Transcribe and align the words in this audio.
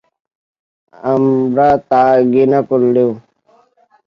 আমরা 0.93 1.67
তা 1.89 2.01
ঘৃণা 2.31 2.59
করলেও? 2.69 3.09